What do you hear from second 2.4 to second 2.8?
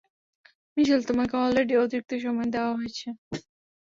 দেওয়া